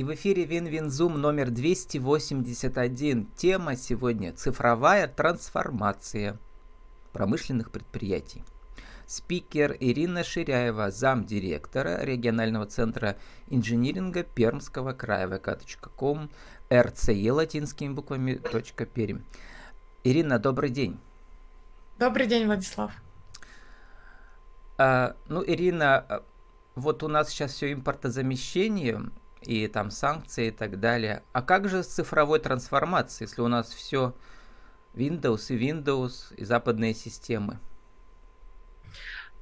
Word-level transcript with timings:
И 0.00 0.02
в 0.02 0.14
эфире 0.14 0.46
Вин-Вин-Зум 0.46 1.20
номер 1.20 1.50
281. 1.50 3.26
Тема 3.36 3.76
сегодня– 3.76 4.32
цифровая 4.34 5.06
трансформация 5.06 6.38
промышленных 7.12 7.70
предприятий. 7.70 8.42
Спикер 9.06 9.76
Ирина 9.78 10.24
Ширяева, 10.24 10.90
замдиректора 10.90 12.02
регионального 12.02 12.64
центра 12.64 13.18
инжиниринга 13.48 14.22
Пермского 14.22 14.94
края 14.94 15.28
vk.com, 15.28 16.30
rce 16.70 17.30
латинскими 17.30 17.92
буквами 17.92 18.40
.перм. 18.94 19.22
Ирина, 20.02 20.38
добрый 20.38 20.70
день. 20.70 20.98
Добрый 21.98 22.26
день, 22.26 22.46
Владислав. 22.46 22.90
А, 24.78 25.14
ну, 25.28 25.44
Ирина, 25.46 25.98
а, 25.98 26.24
вот 26.74 27.02
у 27.02 27.08
нас 27.08 27.28
сейчас 27.28 27.52
все 27.52 27.70
импортозамещение, 27.74 29.10
и 29.42 29.66
там 29.68 29.90
санкции 29.90 30.48
и 30.48 30.50
так 30.50 30.80
далее. 30.80 31.22
А 31.32 31.42
как 31.42 31.68
же 31.68 31.82
с 31.82 31.86
цифровой 31.86 32.40
трансформацией, 32.40 33.28
если 33.28 33.40
у 33.42 33.48
нас 33.48 33.68
все 33.70 34.14
Windows 34.94 35.46
и 35.48 35.70
Windows 35.70 36.34
и 36.36 36.44
западные 36.44 36.94
системы? 36.94 37.58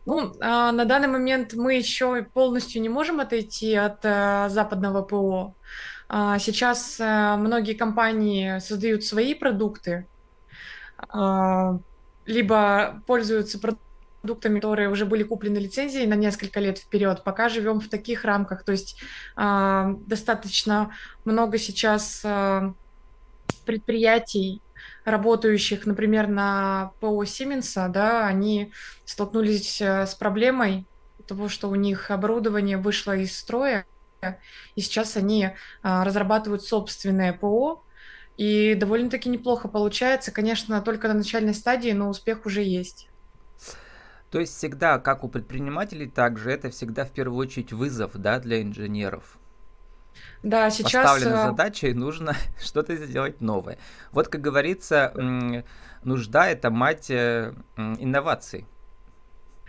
Ну, 0.06 0.33
а, 0.41 0.73
на 0.73 0.84
данный 0.84 1.09
момент 1.09 1.53
мы 1.55 1.75
еще 1.75 2.23
полностью 2.23 2.80
не 2.80 2.89
можем 2.89 3.20
отойти 3.20 3.75
от 3.75 4.01
а, 4.05 4.48
западного 4.48 5.03
ПО. 5.03 5.55
А, 6.09 6.39
сейчас 6.39 6.98
а, 7.01 7.37
многие 7.37 7.75
компании 7.75 8.59
создают 8.61 9.05
свои 9.05 9.34
продукты, 9.34 10.06
а, 11.11 11.78
либо 12.25 13.03
пользуются 13.06 13.59
продуктами 13.59 13.88
продуктами, 14.23 14.61
которые 14.61 14.89
уже 14.89 15.07
были 15.07 15.23
куплены 15.23 15.59
лицензией 15.59 16.07
на 16.07 16.15
несколько 16.15 16.61
лет 16.61 16.79
вперед, 16.79 17.23
пока 17.25 17.49
живем 17.49 17.81
в 17.81 17.89
таких 17.89 18.25
рамках. 18.25 18.65
То 18.65 18.73
есть 18.73 19.01
э, 19.37 19.95
достаточно 20.07 20.91
много 21.25 21.59
сейчас 21.59 22.23
э, 22.25 22.73
предприятий, 23.65 24.61
работающих, 25.05 25.87
например, 25.87 26.29
на 26.29 26.92
ПО 27.01 27.25
Сименса, 27.25 27.89
да, 27.89 28.27
они 28.27 28.73
столкнулись 29.05 29.81
э, 29.81 30.07
с 30.07 30.15
проблемой 30.15 30.87
того, 31.27 31.48
что 31.48 31.69
у 31.69 31.75
них 31.75 32.11
оборудование 32.11 32.79
вышло 32.79 33.14
из 33.14 33.39
строя, 33.39 33.87
и 34.75 34.81
сейчас 34.81 35.17
они 35.17 35.45
э, 35.45 35.53
разрабатывают 35.83 36.64
собственное 36.64 37.33
ПО, 37.33 37.85
и 38.37 38.75
довольно-таки 38.75 39.29
неплохо 39.29 39.69
получается, 39.69 40.33
конечно, 40.33 40.81
только 40.81 41.09
на 41.09 41.14
начальной 41.14 41.55
стадии, 41.55 41.91
но 41.91 42.09
успех 42.09 42.47
уже 42.47 42.62
есть. 42.62 43.09
То 44.31 44.41
есть 44.41 44.57
всегда, 44.57 44.98
как 44.98 45.25
у 45.25 45.29
предпринимателей, 45.29 46.09
также 46.09 46.51
это 46.51 46.71
всегда 46.71 47.05
в 47.05 47.11
первую 47.11 47.39
очередь 47.39 47.73
вызов 47.73 48.12
да, 48.15 48.39
для 48.39 48.62
инженеров. 48.62 49.39
Да, 50.43 50.70
сейчас... 50.70 51.05
Поставлена 51.05 51.43
э, 51.43 51.47
задача, 51.48 51.87
и 51.89 51.95
нужно 51.95 52.37
что-то 52.62 52.97
сделать 52.97 53.41
новое. 53.41 53.79
Вот, 54.12 54.29
как 54.29 54.41
говорится, 54.41 55.12
нужда– 56.05 56.48
это 56.51 56.70
мать 56.70 57.11
э, 57.11 57.55
инноваций. 57.77 58.67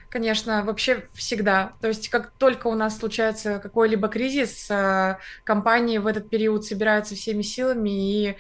Конечно, 0.10 0.64
вообще 0.64 1.08
всегда. 1.14 1.74
То 1.82 1.88
есть 1.88 2.10
как 2.10 2.32
только 2.32 2.66
у 2.66 2.74
нас 2.74 2.98
случается 2.98 3.60
какой-либо 3.60 4.08
кризис, 4.08 4.70
э, 4.72 5.18
компании 5.44 6.00
в 6.00 6.08
этот 6.08 6.30
период 6.30 6.66
собираются 6.66 7.16
всеми 7.16 7.44
силами 7.44 7.90
и 7.90 8.38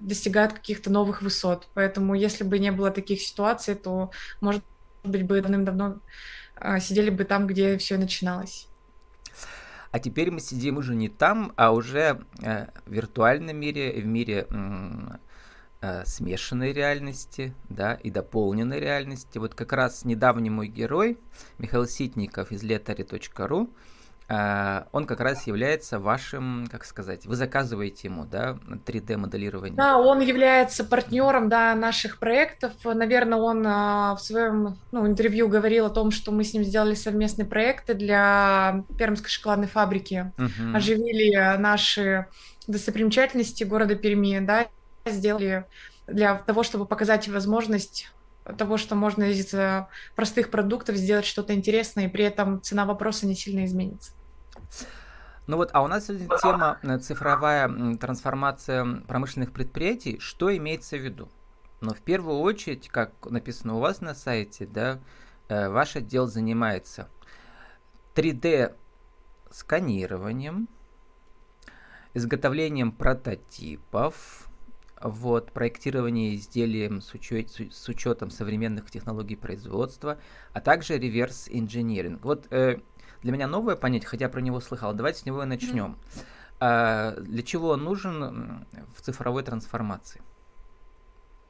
достигают 0.00 0.52
каких-то 0.52 0.90
новых 0.90 1.22
высот. 1.22 1.68
Поэтому 1.74 2.14
если 2.14 2.44
бы 2.44 2.58
не 2.58 2.72
было 2.72 2.90
таких 2.90 3.22
ситуаций, 3.22 3.74
то, 3.74 4.10
может 4.40 4.62
быть, 5.04 5.26
бы 5.26 5.40
давным-давно 5.40 6.00
а, 6.56 6.80
сидели 6.80 7.10
бы 7.10 7.24
там, 7.24 7.46
где 7.46 7.78
все 7.78 7.96
начиналось. 7.96 8.68
А 9.90 9.98
теперь 9.98 10.30
мы 10.30 10.40
сидим 10.40 10.76
уже 10.76 10.94
не 10.94 11.08
там, 11.08 11.52
а 11.56 11.72
уже 11.72 12.20
э, 12.42 12.66
в 12.86 12.92
виртуальном 12.92 13.56
мире, 13.56 14.00
в 14.00 14.06
мире 14.06 14.46
э, 15.80 16.04
смешанной 16.04 16.72
реальности, 16.72 17.54
да, 17.68 17.94
и 17.94 18.10
дополненной 18.10 18.78
реальности. 18.78 19.38
Вот 19.38 19.54
как 19.54 19.72
раз 19.72 20.04
недавний 20.04 20.50
мой 20.50 20.68
герой, 20.68 21.18
Михаил 21.58 21.88
Ситников 21.88 22.52
из 22.52 22.62
а, 22.62 23.68
он 24.30 25.06
как 25.06 25.18
раз 25.18 25.48
является 25.48 25.98
вашим, 25.98 26.68
как 26.70 26.84
сказать, 26.84 27.26
вы 27.26 27.34
заказываете 27.34 28.06
ему, 28.06 28.24
да, 28.24 28.58
3D-моделирование. 28.86 29.76
Да, 29.76 29.98
он 29.98 30.20
является 30.20 30.84
партнером, 30.84 31.48
да, 31.48 31.74
наших 31.74 32.18
проектов. 32.18 32.72
Наверное, 32.84 33.38
он 33.38 33.64
а, 33.66 34.14
в 34.14 34.20
своем 34.20 34.78
ну, 34.92 35.04
интервью 35.06 35.48
говорил 35.48 35.86
о 35.86 35.90
том, 35.90 36.12
что 36.12 36.30
мы 36.30 36.44
с 36.44 36.54
ним 36.54 36.62
сделали 36.62 36.94
совместные 36.94 37.46
проекты 37.46 37.94
для 37.94 38.84
Пермской 38.96 39.30
шоколадной 39.30 39.66
фабрики, 39.66 40.32
угу. 40.38 40.76
оживили 40.76 41.56
наши 41.58 42.28
достопримечательности 42.68 43.64
города 43.64 43.96
Перми, 43.96 44.38
да, 44.38 44.68
сделали 45.06 45.64
для 46.06 46.36
того, 46.36 46.62
чтобы 46.62 46.86
показать 46.86 47.26
возможность 47.28 48.12
того, 48.56 48.76
что 48.76 48.94
можно 48.94 49.24
из 49.24 49.52
э, 49.54 49.86
простых 50.16 50.50
продуктов 50.50 50.96
сделать 50.96 51.26
что-то 51.26 51.54
интересное, 51.54 52.06
и 52.06 52.08
при 52.08 52.24
этом 52.24 52.62
цена 52.62 52.84
вопроса 52.84 53.26
не 53.26 53.34
сильно 53.34 53.64
изменится. 53.64 54.12
Ну 55.46 55.56
вот, 55.56 55.70
а 55.72 55.82
у 55.82 55.88
нас 55.88 56.06
сегодня 56.06 56.28
тема 56.40 56.78
э, 56.82 56.98
цифровая 56.98 57.96
трансформация 57.96 59.02
промышленных 59.08 59.52
предприятий. 59.52 60.18
Что 60.20 60.56
имеется 60.56 60.96
в 60.96 61.00
виду? 61.00 61.28
Но 61.80 61.94
в 61.94 62.00
первую 62.00 62.38
очередь, 62.38 62.88
как 62.88 63.12
написано 63.26 63.76
у 63.76 63.80
вас 63.80 64.00
на 64.00 64.14
сайте, 64.14 64.66
да, 64.66 65.00
э, 65.48 65.68
ваш 65.68 65.96
отдел 65.96 66.26
занимается 66.26 67.08
3D 68.14 68.76
сканированием, 69.50 70.68
изготовлением 72.14 72.92
прототипов, 72.92 74.46
вот, 75.00 75.52
проектирование 75.52 76.36
изделий 76.36 77.00
с, 77.00 77.14
учет, 77.14 77.50
с 77.50 77.88
учетом 77.88 78.30
современных 78.30 78.90
технологий 78.90 79.36
производства, 79.36 80.18
а 80.52 80.60
также 80.60 80.98
реверс-инжиниринг. 80.98 82.22
Вот 82.22 82.46
э, 82.52 82.80
для 83.22 83.32
меня 83.32 83.46
новое 83.46 83.76
понятие, 83.76 84.08
хотя 84.08 84.28
про 84.28 84.40
него 84.40 84.60
слыхал. 84.60 84.94
Давайте 84.94 85.20
с 85.20 85.26
него 85.26 85.42
и 85.42 85.46
начнем. 85.46 85.96
Mm-hmm. 85.96 86.24
А, 86.60 87.12
для 87.18 87.42
чего 87.42 87.70
он 87.70 87.84
нужен 87.84 88.66
в 88.96 89.00
цифровой 89.00 89.42
трансформации? 89.42 90.20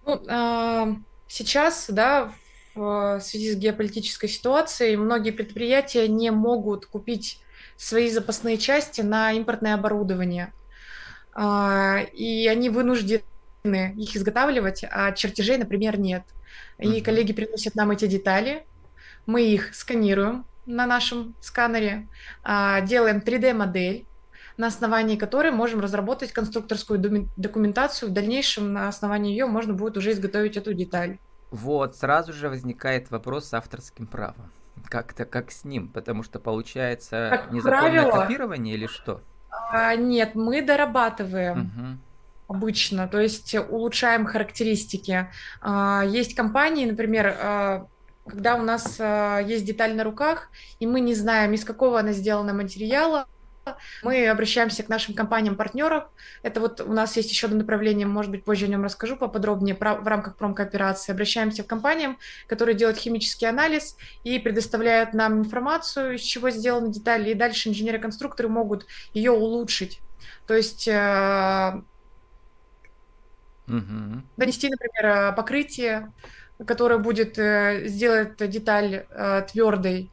Ну, 0.06 0.22
а, 0.28 0.94
сейчас, 1.26 1.86
да, 1.88 2.32
в 2.74 3.20
связи 3.20 3.52
с 3.52 3.56
геополитической 3.56 4.28
ситуацией, 4.28 4.96
многие 4.96 5.32
предприятия 5.32 6.06
не 6.08 6.30
могут 6.30 6.86
купить 6.86 7.42
свои 7.76 8.10
запасные 8.10 8.56
части 8.56 9.00
на 9.00 9.32
импортное 9.32 9.74
оборудование. 9.74 10.52
А, 11.32 12.00
и 12.12 12.46
они 12.46 12.70
вынуждены 12.70 13.22
их 13.64 14.16
изготавливать, 14.16 14.84
а 14.90 15.12
чертежей, 15.12 15.58
например, 15.58 15.98
нет. 15.98 16.22
И 16.78 17.00
коллеги 17.00 17.32
приносят 17.32 17.74
нам 17.74 17.90
эти 17.90 18.06
детали, 18.06 18.64
мы 19.26 19.42
их 19.42 19.74
сканируем, 19.74 20.46
на 20.66 20.86
нашем 20.86 21.34
сканере, 21.40 22.08
а, 22.42 22.80
делаем 22.80 23.18
3D-модель, 23.18 24.06
на 24.56 24.66
основании 24.66 25.16
которой 25.16 25.52
можем 25.52 25.80
разработать 25.80 26.32
конструкторскую 26.32 27.28
документацию. 27.36 28.10
В 28.10 28.12
дальнейшем 28.12 28.72
на 28.72 28.88
основании 28.88 29.32
ее 29.32 29.46
можно 29.46 29.72
будет 29.72 29.96
уже 29.96 30.12
изготовить 30.12 30.56
эту 30.56 30.74
деталь. 30.74 31.18
Вот, 31.50 31.96
сразу 31.96 32.32
же 32.32 32.48
возникает 32.48 33.10
вопрос 33.10 33.46
с 33.48 33.54
авторским 33.54 34.06
правом. 34.06 34.52
Как-то 34.88 35.24
как 35.24 35.50
с 35.50 35.64
ним, 35.64 35.88
потому 35.88 36.22
что 36.22 36.38
получается 36.38 37.28
как 37.30 37.52
незаконное 37.52 37.80
правило, 37.80 38.10
копирование 38.10 38.74
или 38.74 38.86
что? 38.86 39.20
А, 39.50 39.94
нет, 39.96 40.34
мы 40.34 40.62
дорабатываем. 40.62 41.60
Угу 41.60 41.98
обычно, 42.50 43.06
то 43.06 43.20
есть 43.20 43.54
улучшаем 43.54 44.26
характеристики. 44.26 45.28
А, 45.60 46.02
есть 46.04 46.34
компании, 46.34 46.84
например, 46.84 47.36
а, 47.40 47.86
когда 48.30 48.56
у 48.56 48.62
нас 48.62 48.96
э, 48.98 49.42
есть 49.46 49.64
деталь 49.64 49.94
на 49.94 50.04
руках, 50.04 50.50
и 50.78 50.86
мы 50.86 51.00
не 51.00 51.14
знаем, 51.14 51.52
из 51.52 51.64
какого 51.64 51.98
она 52.00 52.12
сделана 52.12 52.54
материала, 52.54 53.26
мы 54.02 54.28
обращаемся 54.28 54.82
к 54.82 54.88
нашим 54.88 55.14
компаниям-партнерам. 55.14 56.04
Это 56.42 56.60
вот 56.60 56.80
у 56.80 56.92
нас 56.92 57.16
есть 57.16 57.30
еще 57.30 57.46
одно 57.46 57.58
направление, 57.58 58.06
может 58.06 58.30
быть, 58.30 58.44
позже 58.44 58.66
о 58.66 58.68
нем 58.68 58.82
расскажу 58.82 59.16
поподробнее 59.16 59.76
в 59.76 60.06
рамках 60.06 60.36
промкооперации. 60.36 61.12
Обращаемся 61.12 61.62
к 61.62 61.66
компаниям, 61.66 62.18
которые 62.46 62.74
делают 62.74 62.98
химический 62.98 63.48
анализ 63.48 63.96
и 64.24 64.38
предоставляют 64.38 65.12
нам 65.12 65.38
информацию, 65.38 66.14
из 66.14 66.22
чего 66.22 66.50
сделаны 66.50 66.90
детали, 66.90 67.30
и 67.30 67.34
дальше 67.34 67.68
инженеры-конструкторы 67.68 68.48
могут 68.48 68.86
ее 69.12 69.32
улучшить. 69.32 70.00
То 70.46 70.54
есть 70.54 70.88
э, 70.88 71.82
угу. 73.68 74.22
донести, 74.36 74.68
например, 74.68 75.34
покрытие, 75.34 76.12
которая 76.66 76.98
будет 76.98 77.38
э, 77.38 77.86
сделать 77.86 78.36
деталь 78.36 79.06
э, 79.10 79.42
твердой. 79.50 80.10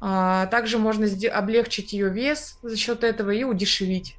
А, 0.00 0.46
также 0.46 0.78
можно 0.78 1.06
облегчить 1.32 1.92
ее 1.92 2.10
вес 2.10 2.58
за 2.62 2.76
счет 2.76 3.04
этого 3.04 3.30
и 3.30 3.44
удешевить. 3.44 4.18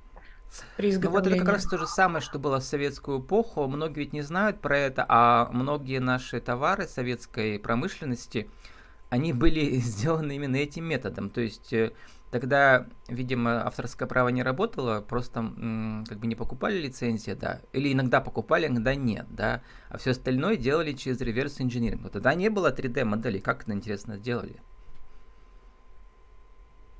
При 0.77 0.95
ну 0.95 1.09
вот 1.09 1.27
это 1.27 1.37
как 1.37 1.49
раз 1.49 1.65
то 1.65 1.77
же 1.77 1.85
самое, 1.85 2.21
что 2.21 2.39
было 2.39 2.59
в 2.59 2.63
советскую 2.63 3.19
эпоху. 3.19 3.67
Многие 3.67 3.99
ведь 3.99 4.13
не 4.13 4.21
знают 4.21 4.61
про 4.61 4.77
это, 4.77 5.05
а 5.07 5.49
многие 5.51 5.99
наши 5.99 6.39
товары 6.39 6.87
советской 6.87 7.59
промышленности, 7.59 8.49
они 9.09 9.33
были 9.33 9.75
сделаны 9.79 10.35
именно 10.35 10.55
этим 10.55 10.85
методом. 10.85 11.29
То 11.29 11.41
есть 11.41 11.73
э, 11.73 11.91
тогда, 12.31 12.87
видимо, 13.07 13.65
авторское 13.65 14.07
право 14.07 14.29
не 14.29 14.43
работало, 14.43 15.01
просто 15.01 15.41
как 16.07 16.19
бы 16.19 16.27
не 16.27 16.35
покупали 16.35 16.77
лицензии, 16.77 17.31
да, 17.31 17.61
или 17.71 17.93
иногда 17.93 18.21
покупали, 18.21 18.67
иногда 18.67 18.95
нет, 18.95 19.25
да, 19.29 19.61
а 19.89 19.97
все 19.97 20.11
остальное 20.11 20.57
делали 20.57 20.93
через 20.93 21.21
реверс 21.21 21.61
инжиниринг. 21.61 22.01
Но 22.03 22.09
тогда 22.09 22.33
не 22.33 22.49
было 22.49 22.73
3D 22.73 23.05
моделей, 23.05 23.39
как 23.39 23.63
это 23.63 23.73
интересно 23.73 24.17
сделали? 24.17 24.61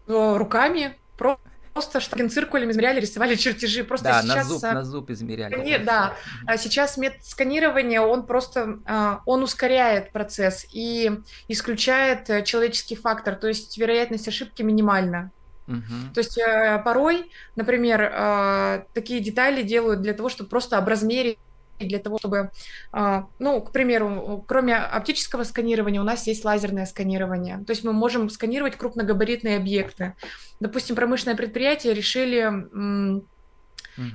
Руками, 0.08 0.96
просто 1.18 1.50
просто 1.76 2.00
штабным 2.00 2.30
циркулем 2.30 2.72
измеряли, 2.72 3.02
рисовали 3.02 3.36
чертежи. 3.36 3.84
Просто 3.84 4.06
да, 4.06 4.22
сейчас, 4.22 4.36
на 4.36 4.44
зуб, 4.44 4.62
на 4.64 4.84
зуб 4.86 5.10
измеряли. 5.10 5.62
Не, 5.62 5.78
да, 5.78 6.14
а 6.48 6.56
сейчас 6.58 6.96
метод 6.96 7.26
сканирования, 7.26 8.00
он 8.00 8.26
просто, 8.26 8.80
а, 8.86 9.22
он 9.26 9.44
ускоряет 9.44 10.14
процесс 10.14 10.66
и 10.72 11.12
исключает 11.50 12.30
э, 12.30 12.44
человеческий 12.44 12.96
фактор, 12.96 13.36
то 13.36 13.50
есть 13.50 13.78
вероятность 13.78 14.26
ошибки 14.26 14.62
минимальна. 14.62 15.32
Угу. 15.68 16.14
То 16.14 16.20
есть 16.20 16.38
э, 16.38 16.82
порой, 16.86 17.30
например, 17.58 18.10
а, 18.14 18.86
такие 18.94 19.20
детали 19.20 19.62
делают 19.62 20.02
для 20.02 20.14
того, 20.14 20.30
чтобы 20.30 20.50
просто 20.50 20.78
образмерить 20.78 21.40
для 21.80 22.00
того, 22.00 22.18
чтобы, 22.18 22.52
а, 22.92 23.28
ну, 23.40 23.62
к 23.62 23.72
примеру, 23.72 24.44
кроме 24.48 24.76
оптического 24.76 25.44
сканирования, 25.44 26.02
у 26.02 26.06
нас 26.06 26.28
есть 26.28 26.46
лазерное 26.46 26.86
сканирование. 26.86 27.64
То 27.66 27.72
есть 27.72 27.84
мы 27.84 27.94
можем 27.94 28.30
сканировать 28.30 28.78
крупногабаритные 28.78 29.58
объекты. 29.58 30.16
Допустим, 30.60 30.96
промышленное 30.96 31.36
предприятие 31.36 31.94
решили 31.94 32.46
угу. 32.46 33.26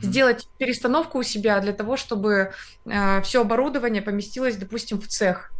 сделать 0.03 0.49
перестановку 0.59 1.19
у 1.19 1.23
себя 1.23 1.61
для 1.61 1.73
того, 1.73 1.97
чтобы 1.97 2.53
а, 2.87 3.21
все 3.23 3.43
оборудование 3.43 4.03
поместилось, 4.03 4.57
допустим, 4.57 5.01
в 5.01 5.07
цех. 5.07 5.53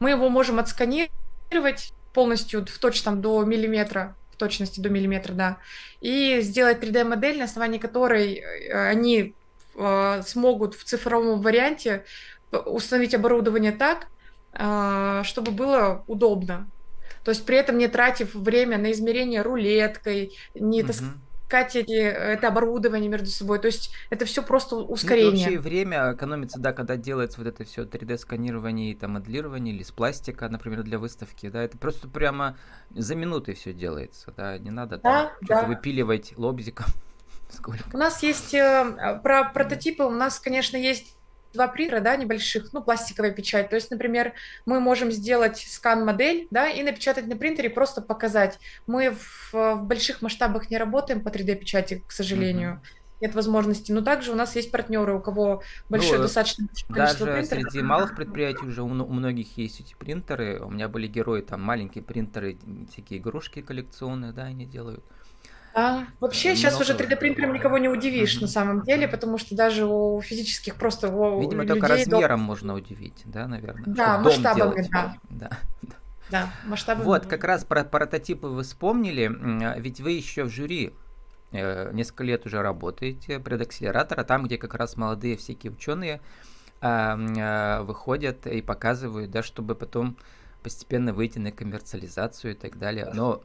Мы 0.00 0.10
его 0.10 0.28
можем 0.28 0.58
отсканировать 0.58 1.92
полностью 2.12 2.64
в 2.64 2.78
точном 2.78 3.20
до 3.20 3.44
миллиметра, 3.44 4.16
в 4.32 4.36
точности 4.36 4.80
до 4.80 4.88
миллиметра, 4.88 5.32
да, 5.32 5.56
и 6.00 6.40
сделать 6.40 6.82
3D-модель, 6.82 7.38
на 7.38 7.44
основании 7.44 7.78
которой 7.78 8.34
э, 8.34 8.88
они 8.88 9.34
э, 9.76 10.22
смогут 10.24 10.74
в 10.74 10.84
цифровом 10.84 11.40
варианте 11.40 12.04
установить 12.50 13.14
оборудование 13.14 13.72
так, 13.72 14.08
э, 14.52 15.22
чтобы 15.24 15.52
было 15.52 16.04
удобно. 16.06 16.68
То 17.24 17.30
есть 17.30 17.44
при 17.44 17.56
этом 17.56 17.76
не 17.76 17.88
тратив 17.88 18.34
время 18.34 18.78
на 18.78 18.92
измерение 18.92 19.42
рулеткой, 19.42 20.32
не 20.54 20.82
угу. 20.82 20.92
таскать 20.92 21.74
эти, 21.74 21.92
это 21.92 22.46
оборудование 22.46 23.10
между 23.10 23.26
собой. 23.26 23.58
То 23.58 23.66
есть 23.66 23.90
это 24.10 24.26
все 24.26 24.44
просто 24.44 24.76
ускорение. 24.76 25.32
Ну, 25.32 25.38
вообще 25.38 25.58
время 25.58 26.12
экономится, 26.14 26.60
да, 26.60 26.72
когда 26.72 26.96
делается 26.96 27.40
вот 27.40 27.48
это 27.48 27.64
все 27.64 27.82
3D-сканирование 27.82 28.92
и 28.92 28.94
там 28.94 29.14
моделирование 29.14 29.74
или 29.74 29.82
с 29.82 29.90
пластика, 29.90 30.48
например, 30.48 30.84
для 30.84 31.00
выставки, 31.00 31.48
да, 31.48 31.64
это 31.64 31.76
просто 31.76 32.06
прямо 32.06 32.56
за 32.94 33.16
минуты 33.16 33.54
все 33.54 33.72
делается, 33.72 34.32
да, 34.36 34.56
не 34.58 34.70
надо 34.70 34.98
да, 34.98 35.02
там 35.02 35.32
да. 35.40 35.56
что-то 35.56 35.66
выпиливать 35.66 36.32
лобзиком. 36.36 36.86
Сколько? 37.48 37.84
У 37.92 37.98
нас 37.98 38.22
есть 38.22 38.54
э, 38.54 39.20
про 39.22 39.44
прототипы, 39.44 40.04
у 40.04 40.10
нас, 40.10 40.38
конечно, 40.38 40.76
есть 40.76 41.16
два 41.52 41.68
принтера, 41.68 42.00
да, 42.00 42.16
небольших, 42.16 42.72
ну, 42.72 42.82
пластиковая 42.82 43.32
печать. 43.32 43.70
То 43.70 43.76
есть, 43.76 43.90
например, 43.90 44.34
мы 44.66 44.78
можем 44.80 45.10
сделать 45.10 45.58
скан-модель, 45.58 46.48
да, 46.50 46.68
и 46.68 46.82
напечатать 46.82 47.26
на 47.26 47.36
принтере, 47.36 47.70
просто 47.70 48.02
показать. 48.02 48.58
Мы 48.86 49.12
в, 49.12 49.52
в 49.52 49.82
больших 49.82 50.22
масштабах 50.22 50.70
не 50.70 50.76
работаем 50.76 51.22
по 51.22 51.28
3D-печати, 51.28 52.04
к 52.06 52.12
сожалению. 52.12 52.80
Mm-hmm 52.82 53.06
нет 53.20 53.34
возможности. 53.34 53.92
Но 53.92 54.02
также 54.02 54.32
у 54.32 54.34
нас 54.34 54.54
есть 54.56 54.70
партнеры, 54.70 55.14
у 55.14 55.20
кого 55.20 55.62
большое 55.88 56.18
ну, 56.18 56.24
достаточно 56.24 56.66
количество 56.66 56.94
даже 56.94 57.24
принтеров. 57.24 57.72
среди 57.72 57.82
малых 57.82 58.14
предприятий 58.14 58.66
уже 58.66 58.82
у, 58.82 58.86
у 58.86 59.12
многих 59.12 59.56
есть 59.56 59.80
эти 59.80 59.94
принтеры. 59.94 60.60
У 60.60 60.70
меня 60.70 60.88
были 60.88 61.06
герои, 61.06 61.40
там 61.40 61.62
маленькие 61.62 62.04
принтеры, 62.04 62.58
всякие 62.90 63.20
игрушки 63.20 63.62
коллекционные, 63.62 64.32
да, 64.32 64.44
они 64.44 64.66
делают. 64.66 65.04
А, 65.78 66.06
вообще 66.20 66.48
Много... 66.48 66.58
сейчас 66.58 66.80
уже 66.80 66.94
3D 66.94 67.16
принтером 67.16 67.52
никого 67.52 67.76
не 67.76 67.90
удивишь 67.90 68.38
mm-hmm. 68.38 68.40
на 68.40 68.46
самом 68.48 68.82
деле, 68.82 69.06
потому 69.06 69.36
что 69.36 69.54
даже 69.54 69.84
у 69.84 70.22
физических 70.22 70.76
просто 70.76 71.10
у 71.10 71.38
Видимо, 71.42 71.64
людей 71.64 71.78
только 71.78 71.88
размером 71.88 72.38
дом... 72.38 72.46
можно 72.46 72.74
удивить, 72.74 73.22
да, 73.26 73.46
наверное. 73.46 73.84
Да, 73.84 74.18
масштабами, 74.18 74.88
да. 74.92 75.16
да. 75.28 75.50
Да, 76.30 76.50
масштабы. 76.64 77.04
Вот, 77.04 77.26
как 77.26 77.44
раз 77.44 77.64
про 77.64 77.84
прототипы 77.84 78.46
вы 78.46 78.62
вспомнили, 78.62 79.30
ведь 79.78 80.00
вы 80.00 80.12
еще 80.12 80.44
в 80.44 80.48
жюри 80.48 80.94
э, 81.52 81.92
несколько 81.92 82.24
лет 82.24 82.46
уже 82.46 82.62
работаете, 82.62 83.38
предакселератора, 83.38 84.24
там, 84.24 84.44
где 84.44 84.56
как 84.56 84.74
раз 84.74 84.96
молодые 84.96 85.36
всякие 85.36 85.72
ученые 85.72 86.22
э, 86.80 87.82
выходят 87.82 88.46
и 88.46 88.62
показывают, 88.62 89.30
да, 89.30 89.42
чтобы 89.42 89.74
потом 89.74 90.16
постепенно 90.66 91.12
выйти 91.12 91.38
на 91.38 91.52
коммерциализацию 91.52 92.54
и 92.54 92.56
так 92.56 92.76
далее. 92.76 93.08
Но 93.14 93.40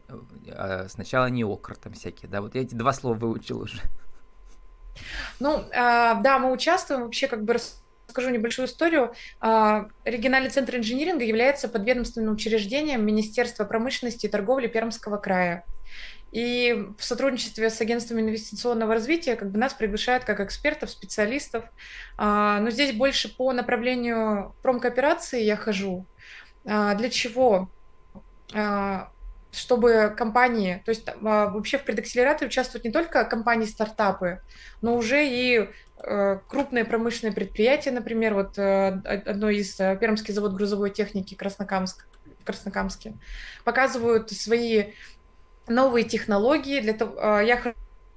э, 0.48 0.88
сначала 0.90 1.28
не 1.28 1.44
окр 1.44 1.76
там 1.76 1.94
всякие, 1.94 2.28
да, 2.32 2.42
вот 2.42 2.56
я 2.56 2.62
эти 2.62 2.74
два 2.74 2.94
слова 2.94 3.14
выучил 3.14 3.62
уже. 3.62 3.80
Ну, 5.40 5.60
э, 5.60 5.72
да, 5.72 6.40
мы 6.40 6.52
участвуем, 6.52 7.04
вообще 7.04 7.28
как 7.28 7.44
бы 7.44 7.54
расскажу 7.54 8.32
небольшую 8.32 8.68
историю. 8.68 9.14
Э, 9.40 9.86
региональный 10.04 10.50
центр 10.50 10.78
инжиниринга 10.78 11.24
является 11.24 11.70
подведомственным 11.70 12.34
учреждением 12.34 13.06
Министерства 13.06 13.66
промышленности 13.66 14.26
и 14.26 14.30
торговли 14.30 14.66
Пермского 14.66 15.18
края. 15.18 15.64
И 16.32 16.88
в 16.98 17.04
сотрудничестве 17.04 17.70
с 17.70 17.80
агентством 17.82 18.20
инвестиционного 18.20 18.96
развития 18.96 19.36
как 19.36 19.52
бы 19.52 19.60
нас 19.60 19.76
приглашают 19.76 20.24
как 20.24 20.40
экспертов, 20.40 20.90
специалистов. 20.90 21.66
А, 22.18 22.60
но 22.62 22.72
здесь 22.72 22.94
больше 22.94 23.30
по 23.36 23.54
направлению 23.54 24.56
промкооперации 24.64 25.44
я 25.44 25.56
хожу. 25.56 26.08
А, 26.66 26.96
для 26.96 27.10
чего? 27.10 27.70
А, 28.54 29.12
чтобы 29.52 30.14
компании, 30.18 30.82
то 30.86 30.90
есть 30.90 31.08
а, 31.08 31.50
вообще 31.50 31.78
в 31.78 31.84
предакселераторе 31.84 32.48
участвуют 32.48 32.86
не 32.86 32.92
только 32.92 33.26
компании-стартапы, 33.26 34.42
но 34.82 34.96
уже 34.96 35.28
и 35.28 35.70
э, 36.04 36.40
крупные 36.48 36.86
промышленные 36.86 37.34
предприятия, 37.34 37.92
например, 37.92 38.34
вот 38.34 38.58
э, 38.58 38.88
одно 39.26 39.50
из 39.50 39.78
э, 39.80 39.98
Пермский 39.98 40.34
завод 40.34 40.54
грузовой 40.54 40.90
техники 40.90 41.36
Краснокамск, 41.36 42.08
в 42.40 42.46
Краснокамске, 42.46 43.14
показывают 43.66 44.32
свои 44.32 44.94
новые 45.68 46.06
технологии. 46.06 46.80
Для 46.80 46.94
того, 46.94 47.40
я 47.42 47.58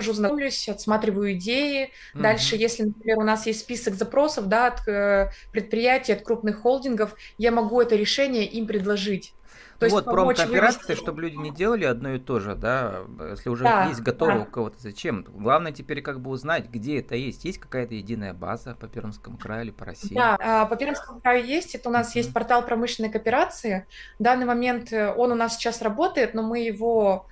хожу, 0.04 0.16
знакомлюсь, 0.16 0.68
отсматриваю 0.68 1.32
идеи. 1.34 1.84
Mm-hmm. 1.84 2.20
Дальше, 2.20 2.56
если, 2.56 2.84
например, 2.84 3.18
у 3.18 3.22
нас 3.22 3.46
есть 3.46 3.60
список 3.60 3.94
запросов 3.94 4.46
да, 4.46 4.68
от 4.68 4.86
э, 4.86 5.30
предприятий, 5.52 6.12
от 6.12 6.22
крупных 6.22 6.60
холдингов, 6.60 7.14
я 7.38 7.50
могу 7.50 7.80
это 7.80 7.96
решение 7.96 8.44
им 8.44 8.66
предложить. 8.66 9.34
То 9.78 9.88
вот, 9.88 10.04
промкооперации, 10.04 10.82
вывести... 10.86 11.02
чтобы 11.02 11.22
люди 11.22 11.34
не 11.34 11.50
делали 11.50 11.84
одно 11.84 12.14
и 12.14 12.20
то 12.20 12.38
же, 12.38 12.54
да, 12.54 13.00
если 13.32 13.48
уже 13.48 13.64
да, 13.64 13.86
есть 13.86 14.00
готово 14.02 14.32
да. 14.32 14.40
у 14.42 14.44
кого-то, 14.44 14.76
зачем? 14.78 15.26
Главное 15.28 15.72
теперь 15.72 16.00
как 16.00 16.20
бы 16.20 16.30
узнать, 16.30 16.70
где 16.70 17.00
это 17.00 17.16
есть. 17.16 17.44
Есть 17.44 17.58
какая-то 17.58 17.94
единая 17.94 18.32
база 18.34 18.76
по 18.76 18.86
Пермскому 18.86 19.36
краю 19.36 19.64
или 19.64 19.70
по 19.72 19.84
России? 19.84 20.14
Да, 20.14 20.36
а, 20.40 20.66
по 20.66 20.76
Пермскому 20.76 21.20
краю 21.20 21.44
есть. 21.44 21.74
Это 21.74 21.88
у 21.88 21.92
нас 21.92 22.10
mm-hmm. 22.10 22.18
есть 22.18 22.32
портал 22.32 22.64
промышленной 22.64 23.10
кооперации. 23.10 23.86
В 24.20 24.22
данный 24.22 24.46
момент 24.46 24.92
э, 24.92 25.12
он 25.12 25.32
у 25.32 25.34
нас 25.34 25.56
сейчас 25.56 25.82
работает, 25.82 26.34
но 26.34 26.42
мы 26.42 26.60
его 26.60 27.26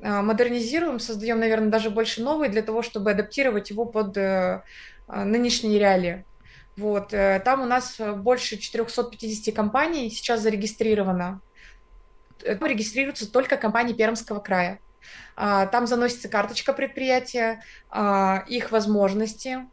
модернизируем, 0.00 1.00
создаем, 1.00 1.40
наверное, 1.40 1.70
даже 1.70 1.90
больше 1.90 2.22
новый 2.22 2.48
для 2.48 2.62
того, 2.62 2.82
чтобы 2.82 3.10
адаптировать 3.10 3.70
его 3.70 3.84
под 3.84 4.16
э, 4.16 4.62
а, 5.08 5.24
нынешние 5.24 5.78
реалии. 5.78 6.24
Вот. 6.76 7.12
Э, 7.12 7.40
там 7.44 7.62
у 7.62 7.64
нас 7.64 8.00
больше 8.16 8.58
450 8.58 9.54
компаний 9.54 10.10
сейчас 10.10 10.40
зарегистрировано. 10.40 11.40
Там 12.44 12.66
регистрируются 12.66 13.30
только 13.30 13.56
компании 13.56 13.92
Пермского 13.92 14.38
края. 14.38 14.78
А, 15.34 15.66
там 15.66 15.88
заносится 15.88 16.28
карточка 16.28 16.72
предприятия, 16.72 17.62
их 18.46 18.70
возможности, 18.70 19.66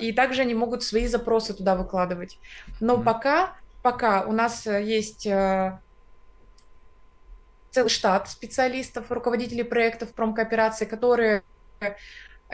и 0.00 0.12
также 0.12 0.42
они 0.42 0.54
могут 0.54 0.82
свои 0.82 1.06
запросы 1.06 1.54
туда 1.54 1.76
выкладывать. 1.76 2.38
Но 2.80 3.00
пока, 3.00 3.54
пока 3.82 4.24
у 4.24 4.32
нас 4.32 4.66
есть 4.66 5.26
э, 5.26 5.78
целый 7.74 7.90
штат 7.90 8.30
специалистов, 8.30 9.10
руководителей 9.10 9.64
проектов 9.64 10.14
промкооперации, 10.14 10.84
которые 10.84 11.42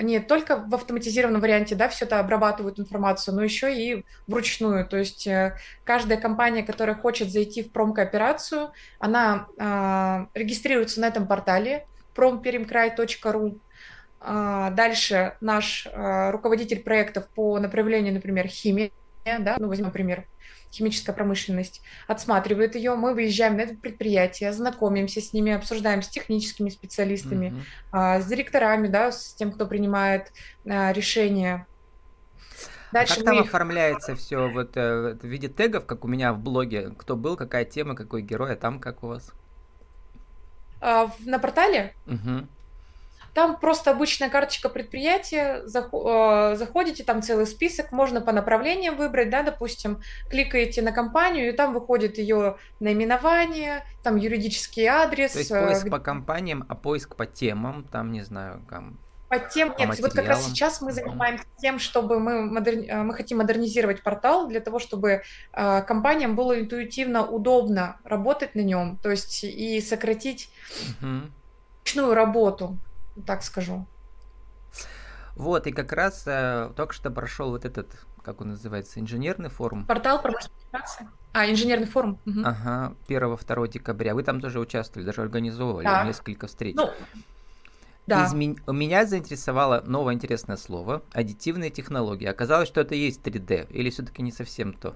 не 0.00 0.20
только 0.20 0.56
в 0.56 0.74
автоматизированном 0.74 1.42
варианте, 1.42 1.74
да, 1.74 1.88
все 1.88 2.06
это 2.06 2.20
обрабатывают 2.20 2.80
информацию, 2.80 3.34
но 3.34 3.42
еще 3.42 3.74
и 3.74 4.06
вручную. 4.26 4.86
То 4.86 4.96
есть 4.96 5.26
э, 5.26 5.56
каждая 5.84 6.18
компания, 6.18 6.62
которая 6.62 6.96
хочет 6.96 7.30
зайти 7.30 7.62
в 7.62 7.70
промкооперацию, 7.70 8.72
она 8.98 9.46
э, 9.58 10.38
регистрируется 10.38 11.00
на 11.00 11.06
этом 11.06 11.26
портале 11.26 11.86
promperimkrай.ru. 12.14 13.50
Э, 13.50 13.58
а, 14.22 14.70
дальше 14.70 15.36
наш 15.40 15.86
э, 15.86 16.30
руководитель 16.30 16.82
проектов 16.82 17.28
по 17.28 17.58
направлению, 17.58 18.14
например, 18.14 18.46
химия, 18.48 18.90
да, 19.24 19.56
ну 19.58 19.68
возьмем 19.68 19.90
пример, 19.90 20.26
химическая 20.70 21.14
промышленность, 21.14 21.82
отсматривает 22.06 22.74
ее, 22.74 22.94
мы 22.94 23.14
выезжаем 23.14 23.56
на 23.56 23.62
это 23.62 23.74
предприятие, 23.74 24.52
знакомимся 24.52 25.20
с 25.20 25.32
ними, 25.32 25.52
обсуждаем 25.52 26.02
с 26.02 26.08
техническими 26.08 26.70
специалистами, 26.70 27.46
mm-hmm. 27.46 27.62
а, 27.92 28.20
с 28.20 28.26
директорами, 28.26 28.88
да, 28.88 29.12
с 29.12 29.34
тем, 29.34 29.52
кто 29.52 29.66
принимает 29.66 30.32
а, 30.66 30.92
решения. 30.92 31.66
Дальше 32.92 33.14
а 33.14 33.16
как 33.16 33.24
там 33.24 33.36
их... 33.36 33.42
оформляется 33.42 34.16
все 34.16 34.48
вот 34.48 34.76
э, 34.76 35.14
в 35.14 35.24
виде 35.24 35.48
тегов, 35.48 35.86
как 35.86 36.04
у 36.04 36.08
меня 36.08 36.32
в 36.32 36.40
блоге, 36.40 36.90
кто 36.98 37.16
был, 37.16 37.36
какая 37.36 37.64
тема, 37.64 37.94
какой 37.94 38.22
герой, 38.22 38.54
а 38.54 38.56
там 38.56 38.80
как 38.80 39.04
у 39.04 39.08
вас? 39.08 39.32
А, 40.80 41.10
на 41.20 41.38
портале? 41.38 41.94
Угу. 42.06 42.48
Там 43.34 43.58
просто 43.58 43.90
обычная 43.90 44.28
карточка 44.28 44.68
предприятия, 44.68 45.62
э, 45.64 46.56
заходите, 46.56 47.04
там 47.04 47.22
целый 47.22 47.46
список, 47.46 47.92
можно 47.92 48.20
по 48.20 48.32
направлениям 48.32 48.96
выбрать, 48.96 49.30
да, 49.30 49.42
допустим, 49.42 50.00
кликаете 50.30 50.82
на 50.82 50.92
компанию, 50.92 51.49
и 51.49 51.52
там 51.52 51.72
выходит 51.72 52.18
ее 52.18 52.56
наименование, 52.80 53.84
там 54.02 54.16
юридический 54.16 54.87
адрес. 54.87 55.32
То 55.32 55.38
есть 55.38 55.50
поиск 55.50 55.90
по 55.90 55.99
компаниям, 55.99 56.64
а 56.68 56.75
поиск 56.75 57.16
по 57.16 57.26
темам, 57.26 57.84
там, 57.84 58.12
не 58.12 58.22
знаю, 58.22 58.62
там 58.68 58.99
по 59.30 59.38
тем, 59.38 59.72
нет, 59.78 59.96
вот 60.00 60.12
как 60.12 60.26
раз 60.26 60.46
сейчас 60.46 60.80
мы 60.80 60.90
занимаемся 60.90 61.44
тем, 61.56 61.78
чтобы 61.78 62.18
мы, 62.18 62.42
модерни... 62.42 62.88
Э, 62.88 63.04
мы 63.04 63.14
хотим 63.14 63.38
модернизировать 63.38 64.02
портал 64.02 64.49
для 64.49 64.58
того, 64.58 64.80
чтобы 64.80 65.22
э, 65.52 65.82
компаниям 65.82 66.34
было 66.34 66.58
интуитивно 66.58 67.25
удобно 67.25 68.00
работать 68.02 68.56
на 68.56 68.60
нем, 68.62 68.99
то 69.00 69.08
есть 69.08 69.44
и 69.44 69.80
сократить 69.80 70.50
угу. 71.00 71.30
ручную 71.84 72.14
работу, 72.14 72.76
так 73.26 73.42
скажу. 73.42 73.86
Вот, 75.36 75.66
и 75.66 75.72
как 75.72 75.92
раз 75.92 76.24
э, 76.26 76.70
только 76.76 76.92
что 76.92 77.10
прошел 77.10 77.50
вот 77.50 77.64
этот, 77.64 77.88
как 78.22 78.40
он 78.40 78.48
называется, 78.50 79.00
инженерный 79.00 79.48
форум. 79.48 79.86
Портал 79.86 80.20
про 80.20 80.34
А, 81.32 81.50
инженерный 81.50 81.86
форум. 81.86 82.18
Угу. 82.26 82.40
Ага, 82.44 82.94
1-2 83.08 83.68
декабря. 83.68 84.14
Вы 84.14 84.22
там 84.22 84.40
тоже 84.40 84.60
участвовали, 84.60 85.06
даже 85.06 85.22
организовывали 85.22 85.84
да. 85.84 86.04
несколько 86.04 86.46
встреч. 86.46 86.74
Ну, 86.76 86.90
да. 88.06 88.26
Измен... 88.26 88.58
Меня 88.66 89.06
заинтересовало 89.06 89.82
новое 89.86 90.14
интересное 90.14 90.56
слово– 90.56 91.02
аддитивные 91.12 91.70
технологии. 91.70 92.26
Оказалось, 92.26 92.68
что 92.68 92.80
это 92.80 92.94
есть 92.94 93.22
3D, 93.22 93.70
или 93.70 93.90
все-таки 93.90 94.22
не 94.22 94.32
совсем 94.32 94.72
то? 94.72 94.94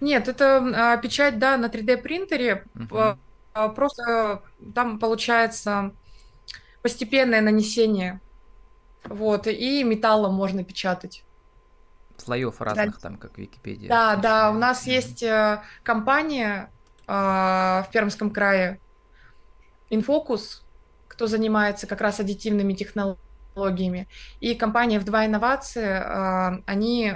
Нет, 0.00 0.28
это 0.28 0.56
а, 0.74 0.96
печать, 0.96 1.38
да, 1.38 1.56
на 1.56 1.66
3D 1.66 1.98
принтере. 1.98 2.64
Угу. 2.74 3.16
А, 3.54 3.68
просто 3.68 4.42
там 4.74 4.98
получается 4.98 5.92
постепенное 6.82 7.40
нанесение. 7.40 8.20
Вот, 9.04 9.46
и 9.46 9.82
металлом 9.82 10.34
можно 10.34 10.64
печатать. 10.64 11.24
Слоев 12.16 12.60
разных, 12.60 12.96
да. 12.96 13.00
там, 13.00 13.16
как 13.16 13.36
Википедия. 13.38 13.88
Да, 13.88 14.10
пишет. 14.10 14.22
да, 14.22 14.50
у 14.50 14.54
нас 14.54 14.86
mm 14.86 14.90
есть 14.90 15.22
э, 15.22 15.62
компания 15.82 16.70
э, 17.08 17.12
в 17.12 17.88
Пермском 17.92 18.30
крае, 18.30 18.78
Infocus, 19.90 20.62
кто 21.08 21.26
занимается 21.26 21.86
как 21.86 22.00
раз 22.00 22.20
аддитивными 22.20 22.72
технологиями. 22.72 24.08
И 24.40 24.54
компания 24.54 24.98
в2 24.98 25.26
инновации, 25.26 25.86
а, 25.86 26.62
они 26.64 27.14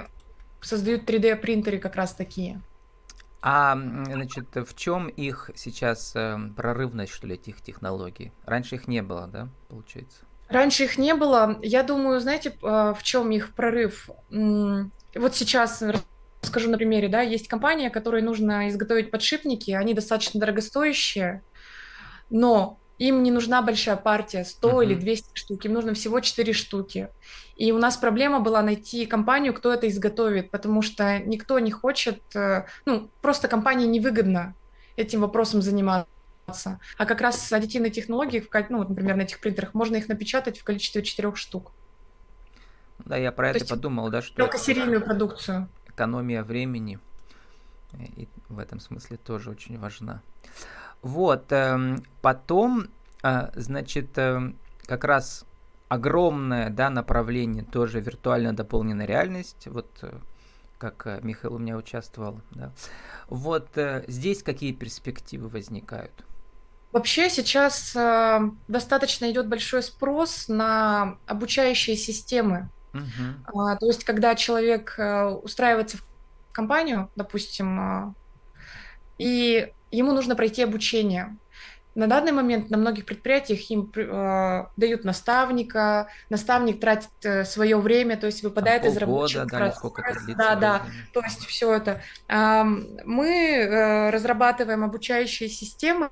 создают 0.61 1.09
3D 1.09 1.35
принтеры 1.37 1.79
как 1.79 1.95
раз 1.95 2.13
такие. 2.13 2.61
А, 3.49 3.77
значит, 3.77 4.47
в 4.55 4.75
чем 4.75 5.07
их 5.07 5.51
сейчас 5.55 6.13
э, 6.17 6.37
прорывность, 6.57 7.13
что 7.13 7.27
ли, 7.27 7.35
этих 7.35 7.61
технологий? 7.61 8.33
Раньше 8.43 8.75
их 8.75 8.89
не 8.89 9.01
было, 9.01 9.25
да, 9.27 9.47
получается? 9.69 10.25
Раньше 10.49 10.83
их 10.83 10.97
не 10.97 11.15
было. 11.15 11.57
Я 11.61 11.83
думаю, 11.83 12.19
знаете, 12.19 12.51
а, 12.61 12.93
в 12.93 13.03
чем 13.03 13.31
их 13.31 13.55
прорыв? 13.55 14.09
Вот 14.29 15.33
сейчас 15.33 15.81
скажу 16.41 16.69
на 16.69 16.75
примере, 16.75 17.07
да, 17.07 17.21
есть 17.21 17.47
компания, 17.47 17.89
которой 17.89 18.21
нужно 18.21 18.67
изготовить 18.67 19.11
подшипники, 19.11 19.71
они 19.71 19.93
достаточно 19.93 20.41
дорогостоящие, 20.41 21.41
но 22.29 22.81
им 22.97 23.23
не 23.23 23.31
нужна 23.31 23.61
большая 23.61 23.95
партия, 23.95 24.43
100 24.43 24.69
uh-huh. 24.69 24.83
или 24.83 24.95
200 24.95 25.37
штук, 25.37 25.65
им 25.65 25.73
нужно 25.73 25.93
всего 25.93 26.19
4 26.19 26.53
штуки. 26.53 27.09
И 27.55 27.71
у 27.71 27.77
нас 27.77 27.97
проблема 27.97 28.39
была 28.39 28.61
найти 28.61 29.05
компанию, 29.05 29.53
кто 29.53 29.73
это 29.73 29.87
изготовит, 29.87 30.51
потому 30.51 30.81
что 30.81 31.19
никто 31.19 31.59
не 31.59 31.71
хочет, 31.71 32.21
э, 32.35 32.65
ну, 32.85 33.09
просто 33.21 33.47
компании 33.47 33.87
невыгодно 33.87 34.53
этим 34.95 35.21
вопросом 35.21 35.61
заниматься. 35.61 36.07
А 36.97 37.05
как 37.05 37.21
раз 37.21 37.51
аддитивные 37.51 37.91
технологии, 37.91 38.47
ну, 38.69 38.83
например, 38.87 39.15
на 39.15 39.21
этих 39.23 39.39
принтерах, 39.39 39.73
можно 39.73 39.95
их 39.95 40.07
напечатать 40.07 40.59
в 40.59 40.63
количестве 40.63 41.03
4 41.03 41.35
штук. 41.35 41.71
Да, 43.05 43.17
я 43.17 43.31
про 43.31 43.51
То 43.51 43.59
это 43.59 43.67
подумал, 43.67 44.09
да, 44.09 44.21
что... 44.21 44.35
Только 44.35 44.57
серийную 44.57 45.01
продукцию. 45.01 45.69
Экономия 45.87 46.43
времени 46.43 46.99
и 48.15 48.27
в 48.49 48.59
этом 48.59 48.79
смысле 48.79 49.17
тоже 49.17 49.49
очень 49.49 49.79
важна. 49.79 50.21
Вот, 51.01 51.51
эм, 51.51 52.03
потом, 52.21 52.87
а, 53.23 53.51
значит, 53.55 54.17
эм, 54.17 54.57
как 54.85 55.03
раз 55.03 55.45
огромное, 55.89 56.69
да, 56.69 56.89
направление 56.89 57.63
тоже 57.63 58.01
виртуально 58.01 58.53
дополненная 58.55 59.05
реальность, 59.05 59.67
вот 59.67 59.87
э, 60.01 60.11
как 60.77 61.07
э, 61.07 61.19
Михаил 61.23 61.55
у 61.55 61.59
меня 61.59 61.77
участвовал, 61.77 62.41
да. 62.51 62.71
Вот 63.29 63.77
э, 63.77 64.03
здесь 64.07 64.43
какие 64.43 64.73
перспективы 64.73 65.47
возникают? 65.47 66.11
Вообще 66.91 67.29
сейчас 67.29 67.95
э, 67.95 68.39
достаточно 68.67 69.29
идет 69.31 69.47
большой 69.47 69.83
спрос 69.83 70.47
на 70.47 71.17
обучающие 71.25 71.95
системы. 71.95 72.69
А, 73.45 73.75
то 73.75 73.85
есть, 73.85 74.03
когда 74.03 74.35
человек 74.35 74.95
э, 74.97 75.25
устраивается 75.25 75.97
в 75.97 76.03
компанию, 76.51 77.11
допустим, 77.15 77.79
э, 77.79 78.13
и 79.19 79.73
ему 79.91 80.13
нужно 80.13 80.35
пройти 80.35 80.63
обучение. 80.63 81.37
На 81.95 82.05
данный 82.05 82.31
момент 82.31 82.69
на 82.69 82.77
многих 82.77 83.05
предприятиях 83.05 83.71
им 83.71 83.91
э, 83.95 84.65
дают 84.77 85.03
наставника, 85.03 86.09
наставник 86.29 86.79
тратит 86.79 87.09
э, 87.23 87.43
свое 87.43 87.75
время, 87.77 88.17
то 88.17 88.27
есть 88.27 88.43
выпадает 88.43 88.83
Там 88.83 88.91
из 88.91 88.97
рабочего 88.97 89.45
да, 89.45 89.57
процесса. 89.57 90.35
Да, 90.37 90.55
да, 90.55 90.81
то 91.11 91.21
есть 91.21 91.43
все 91.47 91.73
это. 91.73 92.01
Э, 92.27 92.61
мы 92.63 93.29
э, 93.29 94.09
разрабатываем 94.11 94.83
обучающие 94.83 95.49
системы 95.49 96.11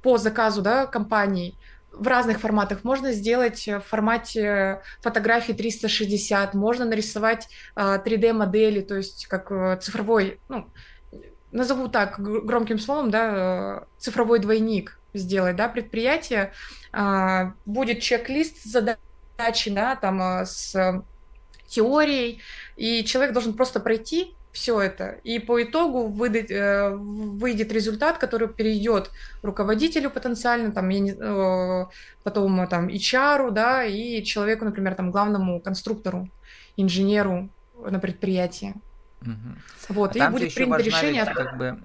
по 0.00 0.16
заказу 0.16 0.62
да, 0.62 0.86
компаний 0.86 1.58
в 1.92 2.06
разных 2.06 2.38
форматах. 2.38 2.84
Можно 2.84 3.12
сделать 3.12 3.66
в 3.66 3.80
формате 3.80 4.80
фотографии 5.00 5.52
360, 5.52 6.54
можно 6.54 6.84
нарисовать 6.84 7.48
э, 7.74 7.98
3D-модели, 8.04 8.82
то 8.82 8.96
есть 8.96 9.26
как 9.26 9.50
э, 9.50 9.78
цифровой, 9.80 10.40
ну, 10.48 10.70
назову 11.52 11.88
так 11.88 12.20
громким 12.20 12.78
словом, 12.78 13.10
да, 13.10 13.82
э, 13.82 13.84
цифровой 13.98 14.38
двойник 14.38 14.98
сделать, 15.14 15.56
да, 15.56 15.68
предприятие, 15.68 16.52
а, 16.92 17.54
будет 17.64 18.00
чек-лист 18.00 18.64
задачи, 18.64 19.70
да, 19.70 19.96
там 19.96 20.20
э, 20.20 20.46
с 20.46 21.02
теорией, 21.66 22.40
и 22.76 23.04
человек 23.04 23.32
должен 23.32 23.54
просто 23.54 23.80
пройти 23.80 24.34
все 24.52 24.80
это, 24.80 25.18
и 25.24 25.38
по 25.38 25.62
итогу 25.62 26.08
выдать, 26.08 26.50
э, 26.50 26.90
выйдет 26.90 27.72
результат, 27.72 28.18
который 28.18 28.48
перейдет 28.48 29.10
руководителю 29.42 30.10
потенциально, 30.10 30.72
там, 30.72 30.90
потом 32.22 32.66
там 32.66 32.88
HR, 32.88 33.50
да, 33.50 33.84
и 33.84 34.22
человеку, 34.24 34.64
например, 34.64 34.94
там, 34.94 35.10
главному 35.10 35.60
конструктору, 35.60 36.28
инженеру 36.76 37.48
на 37.78 37.98
предприятии. 37.98 38.74
Угу. 39.22 39.94
Вот, 39.94 40.16
а 40.16 40.28
и 40.28 40.30
будет 40.30 40.54
принято 40.54 40.82
решение. 40.82 41.24
Ведь, 41.24 41.34
как 41.34 41.56
бы, 41.56 41.78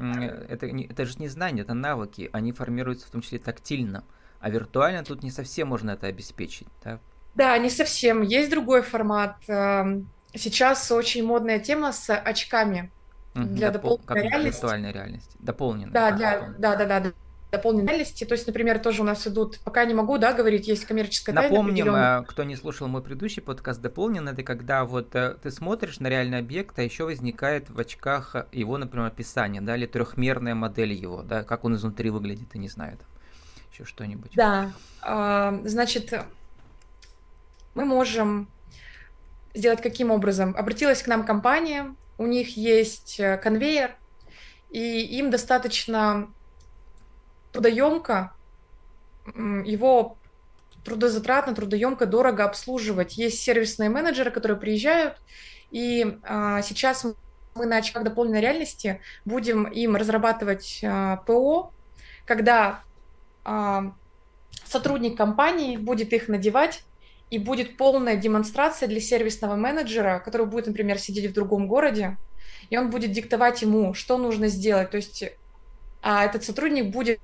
это, 0.48 0.68
это 0.68 1.06
же 1.06 1.16
не 1.18 1.28
знания, 1.28 1.62
это 1.62 1.74
навыки. 1.74 2.30
Они 2.34 2.52
формируются 2.52 3.08
в 3.08 3.12
том 3.12 3.22
числе 3.22 3.40
тактильно. 3.40 4.04
А 4.40 4.50
виртуально 4.50 5.04
тут 5.04 5.24
не 5.24 5.32
совсем 5.32 5.70
можно 5.70 5.92
это 5.92 6.08
обеспечить. 6.08 6.68
Да, 6.84 7.00
да 7.36 7.58
не 7.58 7.70
совсем. 7.70 8.22
Есть 8.22 8.50
другой 8.50 8.82
формат. 8.82 9.38
Эм, 9.48 10.10
сейчас 10.36 10.92
очень 10.92 11.26
модная 11.26 11.60
тема 11.60 11.92
с 11.94 12.14
очками 12.14 12.92
для 13.34 13.70
Допол- 13.70 14.00
дополненной 14.00 14.30
реальности. 14.30 14.62
Виртуальной 14.62 14.92
реальности. 14.92 15.38
Дополненной. 15.40 15.94
Да, 15.94 16.12
для, 16.12 16.54
да, 16.60 16.76
да, 16.76 17.00
да 17.00 17.14
дополненной 17.54 17.88
реальности. 17.88 18.26
То 18.26 18.34
есть, 18.34 18.48
например, 18.48 18.80
тоже 18.80 19.02
у 19.02 19.06
нас 19.06 19.26
идут, 19.28 19.60
пока 19.64 19.86
не 19.86 19.94
могу, 19.94 20.18
да, 20.18 20.34
говорить, 20.34 20.68
есть 20.68 20.86
коммерческая 20.86 21.36
тайна. 21.36 21.50
Напомним, 21.50 21.96
э, 21.96 22.24
кто 22.28 22.44
не 22.44 22.56
слушал 22.56 22.88
мой 22.88 23.02
предыдущий 23.02 23.42
подкаст 23.42 23.80
дополнен, 23.80 24.28
это 24.28 24.44
когда 24.44 24.84
вот 24.84 25.16
э, 25.16 25.36
ты 25.42 25.52
смотришь 25.52 26.00
на 26.00 26.08
реальный 26.08 26.40
объект, 26.40 26.78
а 26.78 26.82
еще 26.82 27.06
возникает 27.06 27.70
в 27.70 27.80
очках 27.80 28.36
его, 28.52 28.78
например, 28.78 29.06
описание, 29.06 29.62
да, 29.62 29.78
или 29.78 29.86
трехмерная 29.86 30.56
модель 30.56 30.94
его, 30.94 31.22
да, 31.22 31.44
как 31.44 31.64
он 31.64 31.76
изнутри 31.76 32.10
выглядит, 32.10 32.50
я 32.54 32.60
не 32.60 32.70
знаю, 32.70 32.98
там, 32.98 33.08
еще 33.72 33.86
что-нибудь. 33.86 34.32
Да, 34.36 34.72
а, 35.02 35.60
значит, 35.64 36.14
мы 37.76 37.86
можем 37.86 38.48
сделать 39.54 39.82
каким 39.82 40.12
образом? 40.12 40.56
Обратилась 40.58 41.04
к 41.04 41.08
нам 41.08 41.24
компания, 41.24 41.96
у 42.18 42.26
них 42.26 42.58
есть 42.58 43.20
э, 43.20 43.38
конвейер, 43.38 43.96
и 44.70 45.02
им 45.20 45.30
достаточно 45.30 46.30
трудоемко, 47.54 48.34
его 49.36 50.18
трудозатратно, 50.84 51.56
трудоемко, 51.56 52.06
дорого 52.06 52.44
обслуживать. 52.44 53.18
Есть 53.18 53.42
сервисные 53.42 53.90
менеджеры, 53.90 54.32
которые 54.32 54.58
приезжают, 54.58 55.18
и 55.72 56.18
а, 56.24 56.62
сейчас 56.62 57.06
мы 57.56 57.66
на 57.66 57.78
очках 57.78 58.04
дополненной 58.04 58.42
реальности 58.42 59.00
будем 59.24 59.64
им 59.64 59.96
разрабатывать 59.96 60.82
а, 60.84 61.18
ПО, 61.18 61.72
когда 62.26 62.82
а, 63.46 63.94
сотрудник 64.66 65.16
компании 65.16 65.78
будет 65.78 66.12
их 66.12 66.28
надевать, 66.28 66.84
и 67.30 67.40
будет 67.40 67.78
полная 67.78 68.16
демонстрация 68.16 68.88
для 68.88 69.02
сервисного 69.02 69.56
менеджера, 69.56 70.20
который 70.20 70.46
будет, 70.46 70.68
например, 70.68 71.00
сидеть 71.00 71.32
в 71.32 71.34
другом 71.34 71.68
городе, 71.68 72.18
и 72.70 72.78
он 72.78 72.92
будет 72.92 73.12
диктовать 73.12 73.64
ему, 73.64 73.96
что 73.96 74.20
нужно 74.20 74.50
сделать. 74.50 74.92
То 74.92 74.98
есть 74.98 75.24
а 76.04 76.26
этот 76.26 76.44
сотрудник 76.44 76.92
будет 76.92 77.20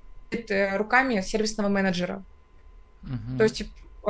руками 0.78 1.22
сервисного 1.22 1.70
менеджера. 1.70 2.24
Угу. 3.04 3.38
То 3.38 3.44
есть 3.44 3.64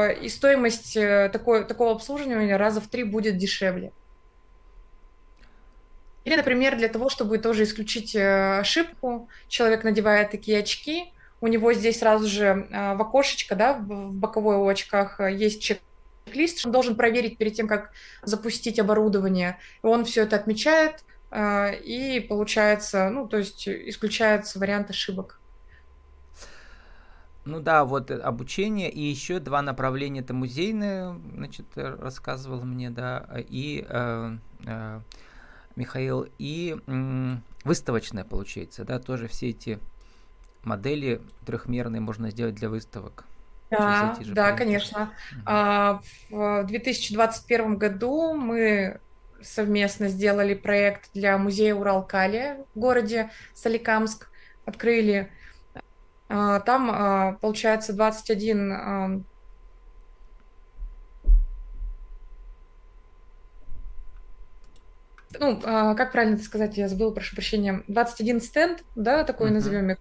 и 0.08 0.30
стоимость 0.30 0.96
э, 0.96 1.30
такой, 1.32 1.66
такого 1.66 1.92
обслуживания 1.92 2.56
раза 2.58 2.80
в 2.82 2.88
три 2.88 3.04
будет 3.04 3.38
дешевле. 3.38 3.92
Или, 6.26 6.36
например, 6.36 6.78
для 6.78 6.90
того, 6.90 7.10
чтобы 7.10 7.38
тоже 7.38 7.64
исключить 7.64 8.16
э, 8.16 8.60
ошибку, 8.60 9.30
человек 9.48 9.84
надевает 9.84 10.32
такие 10.32 10.60
очки, 10.60 11.12
у 11.42 11.48
него 11.48 11.74
здесь 11.74 12.00
сразу 12.00 12.28
же 12.28 12.46
э, 12.46 12.96
в 12.96 13.02
окошечко, 13.02 13.56
да, 13.56 13.74
в 13.74 14.14
боковой 14.14 14.58
у 14.58 14.68
очках 14.68 15.20
есть 15.20 15.62
чек-лист, 15.62 16.66
он 16.66 16.72
должен 16.72 16.96
проверить 16.96 17.38
перед 17.38 17.54
тем, 17.54 17.68
как 17.68 17.92
запустить 18.22 18.80
оборудование. 18.80 19.58
И 19.84 19.88
он 19.88 20.06
все 20.06 20.24
это 20.24 20.36
отмечает, 20.36 21.04
и 21.32 22.26
получается, 22.28 23.10
ну, 23.12 23.28
то 23.28 23.38
есть 23.38 23.68
исключается 23.68 24.58
вариант 24.58 24.90
ошибок. 24.90 25.40
Ну 27.46 27.60
да, 27.60 27.86
вот 27.86 28.12
э, 28.12 28.18
обучение 28.18 28.92
и 28.92 29.02
еще 29.02 29.40
два 29.40 29.62
направления. 29.62 30.22
Это 30.22 30.34
музейное, 30.34 31.16
значит, 31.34 31.66
э, 31.76 31.96
рассказывал 32.00 32.64
мне, 32.64 32.90
да, 32.90 33.28
и 33.38 33.86
э, 33.88 34.38
э, 34.66 35.00
Михаил, 35.76 36.28
и 36.38 36.78
э, 36.86 37.36
выставочное, 37.64 38.24
получается, 38.24 38.84
да, 38.84 39.00
тоже 39.00 39.28
все 39.28 39.50
эти 39.50 39.80
модели 40.64 41.22
трехмерные 41.46 42.02
можно 42.02 42.30
сделать 42.32 42.56
для 42.56 42.70
выставок. 42.70 43.26
Да, 43.70 44.18
да, 44.26 44.52
конечно. 44.54 45.14
Угу. 45.32 45.42
А, 45.46 46.02
в 46.30 46.64
2021 46.66 47.78
году 47.78 48.34
мы 48.34 49.00
совместно 49.42 50.08
сделали 50.10 50.54
проект 50.54 51.12
для 51.14 51.38
музея 51.38 51.76
Уралкалия 51.76 52.66
в 52.74 52.80
городе 52.80 53.30
Соликамск. 53.54 54.30
Открыли 54.66 55.32
там, 56.30 56.92
а, 56.92 57.38
получается, 57.42 57.94
21 57.94 58.72
а, 58.72 59.22
ну, 65.40 65.60
как 65.62 66.12
правильно 66.12 66.36
это 66.36 66.44
сказать, 66.44 66.78
я 66.78 66.88
забыла, 66.88 67.12
прошу 67.12 67.36
прощения, 67.36 67.84
21 67.88 68.42
стенд, 68.42 68.84
да, 68.96 69.24
такой 69.24 69.50
uh-huh. 69.50 69.54
назовем, 69.54 69.98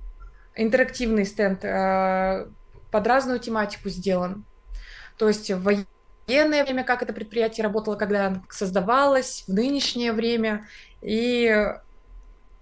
интерактивный 0.57 1.25
стенд, 1.25 1.61
под 1.61 3.07
разную 3.07 3.39
тематику 3.39 3.89
сделан. 3.89 4.45
То 5.19 5.29
есть 5.29 5.51
в 5.51 5.63
военное 5.63 6.65
время, 6.65 6.83
как 6.83 7.03
это 7.03 7.13
предприятие 7.13 7.65
работало, 7.65 7.97
когда 7.97 8.43
создавалось, 8.49 9.45
в 9.47 9.53
нынешнее 9.53 10.13
время, 10.13 10.67
и 11.03 11.75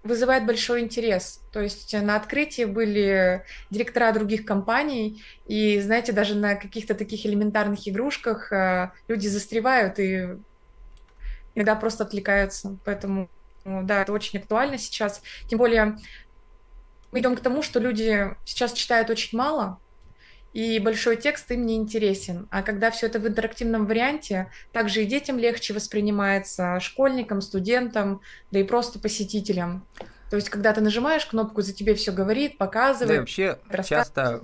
вызывает 0.07 0.45
большой 0.45 0.81
интерес. 0.81 1.41
То 1.51 1.61
есть 1.61 1.93
на 1.93 2.15
открытии 2.15 2.65
были 2.65 3.43
директора 3.69 4.11
других 4.11 4.45
компаний, 4.45 5.23
и, 5.45 5.79
знаете, 5.81 6.11
даже 6.11 6.35
на 6.35 6.55
каких-то 6.55 6.95
таких 6.95 7.25
элементарных 7.25 7.87
игрушках 7.87 8.51
э, 8.51 8.91
люди 9.07 9.27
застревают 9.27 9.99
и 9.99 10.37
иногда 11.55 11.75
просто 11.75 12.03
отвлекаются. 12.03 12.77
Поэтому, 12.85 13.29
да, 13.65 14.01
это 14.01 14.13
очень 14.13 14.39
актуально 14.39 14.77
сейчас. 14.77 15.21
Тем 15.47 15.59
более 15.59 15.97
мы 17.11 17.19
идем 17.19 17.35
к 17.35 17.41
тому, 17.41 17.61
что 17.61 17.79
люди 17.79 18.35
сейчас 18.45 18.73
читают 18.73 19.09
очень 19.09 19.37
мало, 19.37 19.79
и 20.57 20.79
большой 20.79 21.17
текст 21.17 21.51
им 21.51 21.67
не 21.67 21.75
интересен. 21.75 22.47
А 22.49 22.63
когда 22.63 22.89
все 22.89 23.05
это 23.05 23.19
в 23.19 23.27
интерактивном 23.27 23.85
варианте, 23.85 24.49
также 24.71 25.03
и 25.03 25.05
детям 25.05 25.37
легче 25.37 25.71
воспринимается, 25.75 26.79
школьникам, 26.79 27.41
студентам, 27.41 28.21
да 28.49 28.59
и 28.59 28.63
просто 28.63 28.97
посетителям. 28.97 29.85
То 30.31 30.35
есть, 30.35 30.49
когда 30.49 30.73
ты 30.73 30.81
нажимаешь 30.81 31.27
кнопку, 31.27 31.61
за 31.61 31.73
тебе 31.73 31.93
все 31.93 32.11
говорит, 32.11 32.57
показывает. 32.57 33.07
Да, 33.07 33.15
и 33.17 33.19
вообще 33.19 33.59
часто 33.85 34.41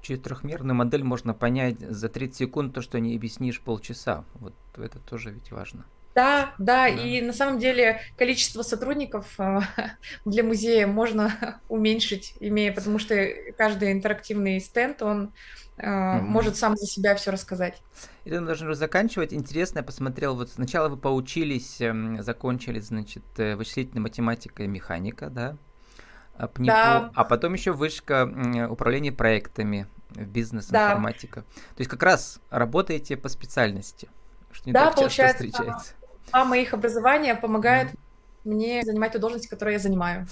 через 0.00 0.22
трехмерную 0.22 0.74
модель 0.74 1.04
можно 1.04 1.34
понять 1.34 1.78
за 1.78 2.08
30 2.08 2.34
секунд 2.34 2.74
то, 2.74 2.80
что 2.80 2.98
не 2.98 3.14
объяснишь 3.14 3.60
полчаса. 3.60 4.24
Вот 4.36 4.54
это 4.78 4.98
тоже 4.98 5.30
ведь 5.30 5.52
важно. 5.52 5.84
Да, 6.14 6.54
да, 6.58 6.86
да, 6.86 6.88
и 6.88 7.20
на 7.20 7.32
самом 7.32 7.58
деле 7.58 8.00
количество 8.16 8.62
сотрудников 8.62 9.26
а, 9.38 9.62
для 10.24 10.42
музея 10.42 10.86
можно 10.86 11.60
уменьшить, 11.68 12.34
имея, 12.40 12.72
потому 12.72 12.98
что 12.98 13.28
каждый 13.56 13.92
интерактивный 13.92 14.60
стенд, 14.60 15.02
он 15.02 15.32
Uh-huh. 15.80 16.20
может 16.22 16.56
сам 16.56 16.76
за 16.76 16.86
себя 16.86 17.14
все 17.14 17.30
рассказать. 17.30 17.80
И 18.24 18.32
мы 18.32 18.40
должны 18.40 18.74
заканчивать. 18.74 19.32
Интересно, 19.32 19.78
я 19.78 19.84
посмотрел, 19.84 20.34
вот 20.34 20.50
сначала 20.50 20.88
вы 20.88 20.96
поучились, 20.96 21.80
эм, 21.80 22.20
закончили, 22.20 22.80
значит, 22.80 23.22
э, 23.36 23.54
вычислительная 23.54 24.02
математика 24.02 24.64
и 24.64 24.66
механика, 24.66 25.30
да? 25.30 25.56
А, 26.36 26.48
ПНИПу, 26.48 26.66
да. 26.66 27.12
а 27.14 27.24
потом 27.24 27.54
еще 27.54 27.70
вышка 27.70 28.28
управления 28.68 29.12
проектами, 29.12 29.86
бизнес-информатика. 30.10 31.40
Да. 31.40 31.52
То 31.76 31.80
есть 31.80 31.90
как 31.90 32.02
раз 32.02 32.40
работаете 32.50 33.16
по 33.16 33.28
специальности, 33.28 34.08
что 34.50 34.68
не 34.68 34.72
да, 34.72 34.92
так 34.92 35.10
часто 35.10 35.44
встречается. 35.44 35.94
Два 36.30 36.44
моих 36.44 36.74
образования 36.74 37.34
помогают 37.34 37.92
mm. 37.92 37.98
мне 38.44 38.82
занимать 38.82 39.12
ту 39.12 39.18
должность, 39.18 39.48
которую 39.48 39.74
я 39.74 39.78
занимаю. 39.78 40.26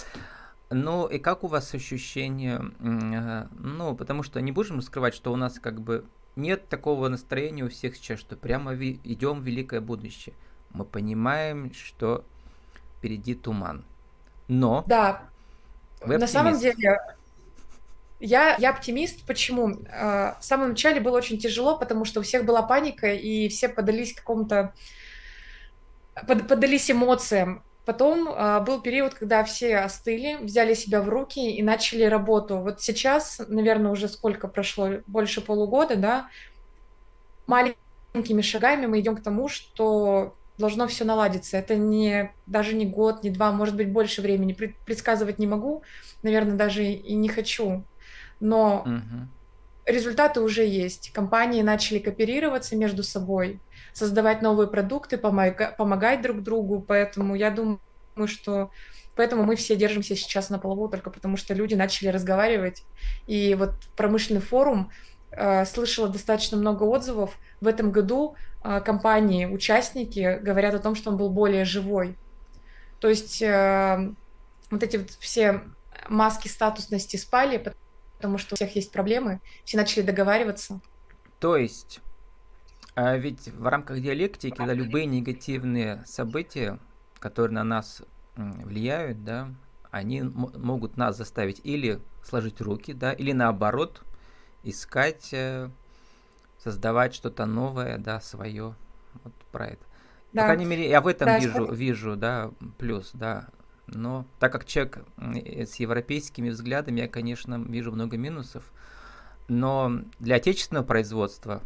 Ну 0.70 1.06
и 1.06 1.18
как 1.18 1.44
у 1.44 1.46
вас 1.46 1.74
ощущение? 1.74 2.60
Э, 2.80 3.46
ну, 3.58 3.94
потому 3.94 4.22
что 4.22 4.40
не 4.40 4.52
будем 4.52 4.82
скрывать, 4.82 5.14
что 5.14 5.32
у 5.32 5.36
нас 5.36 5.58
как 5.60 5.80
бы 5.80 6.04
нет 6.34 6.68
такого 6.68 7.08
настроения 7.08 7.64
у 7.64 7.68
всех 7.68 7.96
сейчас, 7.96 8.18
что 8.20 8.36
прямо 8.36 8.74
ви- 8.74 9.00
идем 9.04 9.40
в 9.40 9.44
великое 9.44 9.80
будущее. 9.80 10.34
Мы 10.70 10.84
понимаем, 10.84 11.72
что 11.72 12.24
впереди 12.98 13.34
туман. 13.34 13.84
Но... 14.48 14.84
Да, 14.86 15.22
на 16.04 16.26
самом 16.26 16.58
деле 16.58 16.98
я, 18.18 18.56
я 18.56 18.70
оптимист. 18.70 19.24
Почему? 19.26 19.70
Э, 19.70 20.34
в 20.40 20.44
самом 20.44 20.70
начале 20.70 21.00
было 21.00 21.16
очень 21.16 21.38
тяжело, 21.38 21.78
потому 21.78 22.04
что 22.04 22.20
у 22.20 22.22
всех 22.22 22.44
была 22.44 22.62
паника, 22.62 23.12
и 23.12 23.48
все 23.48 23.68
подались 23.68 24.14
какому-то 24.14 24.74
под, 26.26 26.48
поддались 26.48 26.90
эмоциям. 26.90 27.62
Потом 27.84 28.28
э, 28.28 28.60
был 28.60 28.80
период, 28.80 29.14
когда 29.14 29.44
все 29.44 29.76
остыли, 29.76 30.38
взяли 30.42 30.74
себя 30.74 31.00
в 31.00 31.08
руки 31.08 31.52
и 31.52 31.62
начали 31.62 32.04
работу. 32.04 32.58
Вот 32.58 32.80
сейчас, 32.80 33.40
наверное, 33.46 33.92
уже 33.92 34.08
сколько 34.08 34.48
прошло, 34.48 34.98
больше 35.06 35.40
полугода, 35.40 35.94
да, 35.96 36.28
маленькими 37.46 38.42
шагами 38.42 38.86
мы 38.86 38.98
идем 38.98 39.16
к 39.16 39.22
тому, 39.22 39.48
что 39.48 40.34
должно 40.58 40.88
все 40.88 41.04
наладиться. 41.04 41.58
Это 41.58 41.76
не 41.76 42.32
даже 42.46 42.74
не 42.74 42.86
год, 42.86 43.22
не 43.22 43.30
два, 43.30 43.52
может 43.52 43.76
быть, 43.76 43.92
больше 43.92 44.20
времени. 44.20 44.52
Предсказывать 44.52 45.38
не 45.38 45.46
могу, 45.46 45.82
наверное, 46.22 46.56
даже 46.56 46.84
и 46.84 47.14
не 47.14 47.28
хочу. 47.28 47.84
Но 48.40 48.80
угу. 48.80 49.28
результаты 49.84 50.40
уже 50.40 50.64
есть. 50.64 51.12
Компании 51.12 51.62
начали 51.62 51.98
кооперироваться 52.00 52.74
между 52.74 53.02
собой 53.02 53.60
создавать 53.96 54.42
новые 54.42 54.68
продукты, 54.68 55.16
помогать, 55.16 55.76
помогать 55.76 56.20
друг 56.20 56.42
другу. 56.42 56.80
Поэтому 56.86 57.34
я 57.34 57.50
думаю, 57.50 57.80
что 58.26 58.70
Поэтому 59.14 59.44
мы 59.44 59.56
все 59.56 59.76
держимся 59.76 60.14
сейчас 60.14 60.50
на 60.50 60.58
плаву 60.58 60.88
только 60.88 61.08
потому, 61.08 61.38
что 61.38 61.54
люди 61.54 61.74
начали 61.74 62.08
разговаривать. 62.08 62.84
И 63.26 63.54
вот 63.54 63.70
промышленный 63.96 64.42
форум 64.42 64.90
э, 65.30 65.64
слышала 65.64 66.10
достаточно 66.10 66.58
много 66.58 66.82
отзывов. 66.82 67.38
В 67.62 67.66
этом 67.66 67.92
году 67.92 68.36
э, 68.62 68.82
компании, 68.82 69.46
участники 69.46 70.38
говорят 70.42 70.74
о 70.74 70.80
том, 70.80 70.94
что 70.94 71.08
он 71.08 71.16
был 71.16 71.30
более 71.30 71.64
живой. 71.64 72.18
То 73.00 73.08
есть 73.08 73.40
э, 73.40 74.12
вот 74.70 74.82
эти 74.82 74.98
вот 74.98 75.08
все 75.18 75.62
маски 76.10 76.48
статусности 76.48 77.16
спали, 77.16 77.74
потому 78.18 78.36
что 78.36 78.52
у 78.52 78.56
всех 78.56 78.76
есть 78.76 78.92
проблемы, 78.92 79.40
все 79.64 79.78
начали 79.78 80.02
договариваться. 80.02 80.82
То 81.40 81.56
есть 81.56 82.00
а 82.96 83.14
ведь 83.18 83.48
в 83.48 83.66
рамках 83.66 84.00
диалектики, 84.00 84.54
когда 84.54 84.72
любые 84.72 85.04
негативные 85.04 86.02
события, 86.06 86.78
которые 87.18 87.54
на 87.54 87.64
нас 87.64 88.02
влияют, 88.36 89.22
да, 89.22 89.50
они 89.90 90.22
могут 90.22 90.96
нас 90.96 91.18
заставить 91.18 91.60
или 91.62 92.00
сложить 92.24 92.62
руки, 92.62 92.94
да, 92.94 93.12
или 93.12 93.32
наоборот 93.32 94.02
искать, 94.62 95.28
э, 95.32 95.68
создавать 96.58 97.14
что-то 97.14 97.44
новое, 97.44 97.98
да, 97.98 98.18
свое. 98.20 98.74
Вот 99.22 99.34
про 99.52 99.66
это. 99.66 99.84
Да. 100.32 100.42
По 100.42 100.46
крайней 100.46 100.64
мере, 100.64 100.88
я 100.88 101.02
в 101.02 101.06
этом 101.06 101.26
да, 101.26 101.38
вижу, 101.38 101.70
вижу, 101.70 102.16
да, 102.16 102.50
плюс, 102.78 103.10
да. 103.12 103.48
Но 103.88 104.26
так 104.38 104.52
как 104.52 104.64
человек 104.64 105.04
с 105.18 105.74
европейскими 105.76 106.48
взглядами, 106.48 107.00
я, 107.00 107.08
конечно, 107.08 107.56
вижу 107.56 107.92
много 107.92 108.16
минусов. 108.16 108.72
Но 109.48 110.00
для 110.18 110.36
отечественного 110.36 110.84
производства 110.84 111.62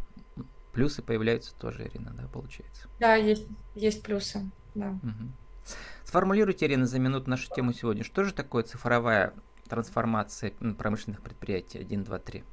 плюсы 0.72 1.02
появляются 1.02 1.54
тоже, 1.54 1.86
Ирина, 1.86 2.12
да, 2.14 2.28
получается? 2.28 2.88
Да, 2.98 3.14
есть, 3.14 3.46
есть 3.74 4.02
плюсы, 4.02 4.50
да. 4.74 4.90
Угу. 5.02 5.74
Сформулируйте, 6.04 6.66
Ирина, 6.66 6.86
за 6.86 6.98
минуту 6.98 7.30
нашу 7.30 7.52
тему 7.52 7.72
сегодня. 7.72 8.04
Что 8.04 8.24
же 8.24 8.34
такое 8.34 8.62
цифровая 8.62 9.34
трансформация 9.68 10.52
промышленных 10.78 11.22
предприятий? 11.22 11.78
1, 11.78 12.04
2, 12.04 12.18
3. 12.18 12.44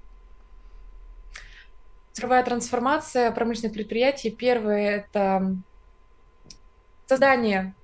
Цифровая 2.14 2.44
трансформация 2.44 3.32
промышленных 3.32 3.74
предприятий. 3.74 4.32
Первое– 4.32 4.90
это 5.10 5.56
создание 7.06 7.76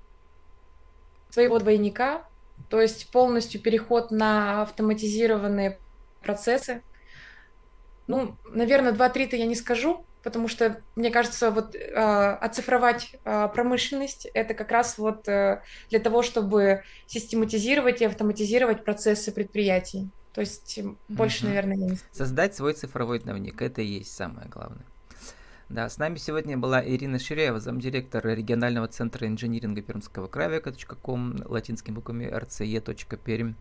своего 1.30 1.60
двойника, 1.60 2.28
то 2.70 2.80
есть 2.82 3.12
полностью 3.12 3.62
переход 3.62 4.12
на 4.12 4.62
автоматизированные 4.62 5.80
процессы, 6.22 6.84
Ну, 8.08 8.38
наверное, 8.46 8.94
2-3-то 8.94 9.36
я 9.36 9.46
не 9.46 9.56
скажу, 9.56 10.06
потому 10.24 10.48
что, 10.48 10.82
мне 10.96 11.12
кажется, 11.12 11.52
вот 11.52 11.76
э, 11.76 11.80
оцифровать 11.80 13.16
э, 13.26 13.50
промышленность— 13.54 14.26
это 14.34 14.54
как 14.54 14.72
раз 14.72 14.98
вот 14.98 15.28
э, 15.28 15.62
для 15.90 16.00
того, 16.00 16.24
чтобы 16.24 16.84
систематизировать 17.06 18.02
и 18.02 18.06
автоматизировать 18.06 18.84
процессы 18.84 19.32
предприятий. 19.32 20.10
То 20.34 20.42
есть 20.42 20.80
больше, 21.10 21.44
угу. 21.44 21.50
наверное, 21.50 21.76
не. 21.76 21.98
Создать 22.12 22.56
свой 22.56 22.74
цифровой 22.74 23.20
дневник— 23.20 23.62
это 23.62 23.82
и 23.82 23.86
есть 23.86 24.16
самое 24.16 24.48
главное. 24.48 24.86
Да, 25.70 25.90
с 25.90 25.98
нами 25.98 26.18
сегодня 26.18 26.58
была 26.58 26.86
Ирина 26.86 27.20
Ширяева, 27.20 27.60
замдиректора 27.60 28.30
регионального 28.34 28.88
центра 28.88 29.28
инжиниринга 29.28 29.82
Пермского 29.82 30.28
края, 30.28 30.62
.ком, 31.02 31.42
латинскими 31.46 31.96
буквами 31.96 32.26
rce.perm, 32.26 33.56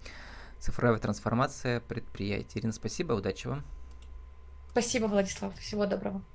цифровая 0.59 0.99
трансформация 0.99 1.81
предприятий. 1.81 2.61
Ирина, 2.61 2.73
спасибо, 2.73 3.15
удачи 3.15 3.47
вам. 3.47 3.65
Спасибо, 4.73 5.07
Владислав. 5.07 5.59
Всего 5.59 5.87
доброго. 5.87 6.23